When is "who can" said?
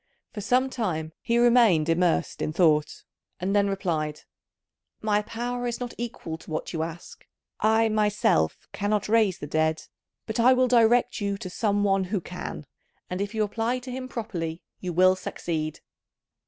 12.05-12.65